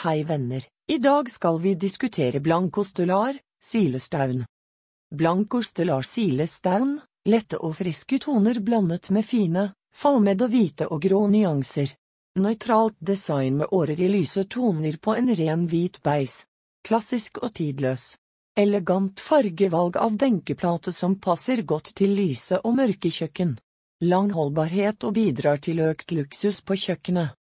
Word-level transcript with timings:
Hei 0.00 0.22
venner, 0.24 0.64
i 0.88 0.96
dag 0.98 1.30
skal 1.30 1.58
vi 1.60 1.74
diskutere 1.74 2.40
blankostelar, 2.40 3.36
silestaun. 3.64 4.46
Blankostelar 5.14 6.06
silestaun, 6.08 6.94
lette 7.28 7.58
og 7.60 7.74
friske 7.76 8.16
toner 8.24 8.62
blandet 8.64 9.10
med 9.12 9.26
fine, 9.28 9.64
falmede 9.92 10.46
hvite 10.48 10.86
og 10.88 11.02
grå 11.04 11.18
nyanser. 11.28 11.92
Nøytralt 12.40 12.96
design 12.96 13.58
med 13.58 13.74
årer 13.76 14.00
i 14.00 14.08
lyse 14.08 14.46
toner 14.48 14.96
på 14.96 15.18
en 15.20 15.28
ren 15.36 15.66
hvit 15.68 15.98
beis. 16.00 16.46
Klassisk 16.88 17.42
og 17.44 17.52
tidløs. 17.60 18.14
Elegant 18.56 19.20
fargevalg 19.20 19.98
av 20.00 20.16
benkeplate 20.16 20.94
som 20.96 21.18
passer 21.20 21.60
godt 21.60 21.92
til 22.00 22.16
lyse 22.16 22.62
og 22.64 22.78
mørke 22.80 23.12
kjøkken. 23.12 23.52
Lang 24.00 24.32
holdbarhet 24.32 25.04
og 25.04 25.12
bidrar 25.20 25.60
til 25.60 25.84
økt 25.90 26.16
luksus 26.16 26.62
på 26.64 26.78
kjøkkenet. 26.86 27.36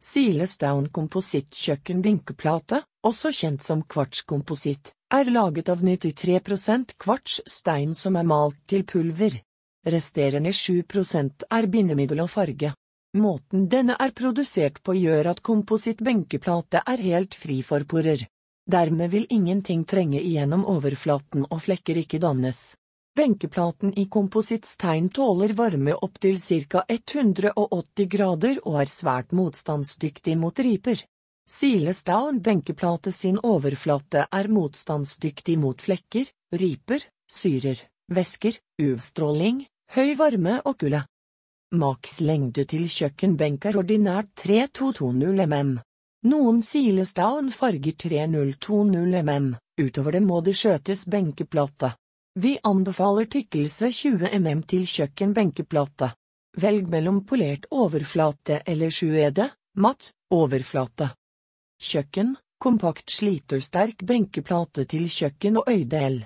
Silestone 0.00 0.88
komposittkjøkkenbenkeplate, 0.88 2.80
også 3.04 3.30
kjent 3.36 3.62
som 3.62 3.82
kvartskompositt, 3.84 4.94
er 5.12 5.28
laget 5.28 5.68
av 5.68 5.82
93% 5.84 6.96
kvartsstein 6.96 7.94
som 7.94 8.16
er 8.16 8.24
malt 8.24 8.56
til 8.70 8.86
pulver. 8.88 9.36
Resterende 9.84 10.52
7% 10.56 11.44
er 11.50 11.68
bindemiddel 11.68 12.20
og 12.24 12.30
farge. 12.32 12.72
Måten 13.16 13.68
denne 13.68 13.96
er 13.98 14.12
produsert 14.16 14.82
på 14.86 14.94
gjør 14.94 15.32
at 15.32 15.42
komposittbenkeplate 15.42 16.84
er 16.86 17.02
helt 17.04 17.34
fri 17.34 17.60
for 17.66 17.84
porer. 17.84 18.24
Dermed 18.70 19.10
vil 19.10 19.26
ingenting 19.28 19.84
trenge 19.84 20.20
igjennom 20.20 20.64
overflaten 20.64 21.48
og 21.50 21.64
flekker 21.64 21.98
ikke 21.98 22.20
dannes. 22.22 22.76
Benkeplaten 23.16 23.98
i 23.98 24.06
komposittstein 24.06 25.08
tåler 25.08 25.52
varme 25.52 25.94
opptil 25.94 26.40
ca 26.40 26.84
180 26.88 28.06
grader 28.06 28.60
og 28.62 28.76
er 28.82 28.90
svært 28.90 29.32
motstandsdyktig 29.34 30.36
mot 30.38 30.58
riper. 30.58 31.02
Silestone 31.50 32.38
benkeplate 32.40 33.10
sin 33.12 33.40
overflate 33.42 34.28
er 34.30 34.48
motstandsdyktig 34.48 35.56
mot 35.58 35.82
flekker, 35.82 36.30
riper, 36.54 37.02
syrer, 37.26 37.80
væsker, 38.06 38.60
UV-stråling, 38.78 39.64
høy 39.96 40.14
varme 40.16 40.60
og 40.64 40.78
kulde. 40.78 41.02
Maks 41.74 42.20
lengde 42.22 42.62
til 42.70 42.86
kjøkkenbenk 42.86 43.66
er 43.66 43.78
ordinært 43.82 44.30
3220 44.38 45.46
mm. 45.50 45.72
Noen 46.30 46.62
Silestone 46.62 47.50
farger 47.50 47.98
3020 48.06 49.18
mm, 49.18 49.50
utover 49.82 50.14
det 50.14 50.22
må 50.22 50.38
det 50.46 50.54
skjøtes 50.62 51.08
benkeplate. 51.10 51.96
Vi 52.42 52.58
anbefaler 52.62 53.24
tykkelse 53.24 53.90
20 53.92 54.38
mm 54.38 54.60
til 54.62 54.86
kjøkkenbenkeplate. 54.88 56.06
Velg 56.56 56.86
mellom 56.88 57.18
polert 57.28 57.66
overflate 57.68 58.62
eller 58.64 58.94
sjuede, 58.96 59.50
matt, 59.76 60.08
overflate. 60.32 61.10
Kjøkken, 61.76 62.32
kompakt 62.56 63.12
slitersterk 63.12 64.06
benkeplate 64.08 64.86
til 64.88 65.04
kjøkken 65.12 65.60
og 65.60 65.68
øydel. 65.68 66.18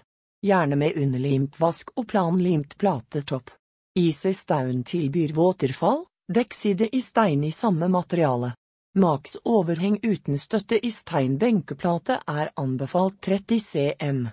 Gjerne 0.47 0.79
med 0.79 1.03
underlimt 1.03 1.59
vask 1.59 1.91
og 1.99 2.07
planlimt 2.15 2.79
platetopp. 2.79 3.51
Easy 3.99 4.37
Staun 4.39 4.85
tilbyr 4.87 5.35
våterfall, 5.35 6.05
dekkside 6.31 6.93
i 6.95 7.03
stein 7.03 7.43
i 7.43 7.51
samme 7.51 7.91
materiale. 7.91 8.55
Maks 9.03 9.41
overheng 9.43 9.99
uten 10.07 10.39
støtte 10.39 10.79
i 10.79 10.95
steinbenkeplate 10.95 12.23
er 12.23 12.55
anbefalt 12.55 13.19
30 13.27 13.65
cm. 13.73 14.29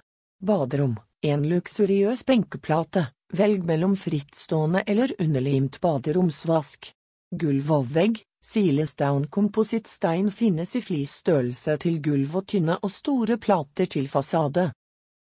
Baderom 0.46 1.00
en 1.22 1.44
luksuriøs 1.50 2.24
benkeplate, 2.26 3.06
velg 3.34 3.66
mellom 3.66 3.94
frittstående 3.96 4.84
eller 4.88 5.14
underlimt 5.22 5.78
baderomsvask. 5.82 6.90
Gulv 7.32 7.72
og 7.72 7.86
vegg, 7.94 8.24
silestown 8.44 9.28
komposittstein 9.30 10.32
finnes 10.34 10.76
i 10.76 10.82
flisstørrelse 10.82 11.78
til 11.84 12.02
gulv 12.04 12.36
og 12.42 12.48
tynne 12.50 12.78
og 12.82 12.92
store 12.92 13.38
plater 13.38 13.86
til 13.86 14.10
fasade. 14.10 14.72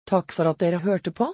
Takk 0.07 0.33
for 0.33 0.51
at 0.51 0.63
dere 0.63 0.81
hørte 0.85 1.13
på. 1.13 1.29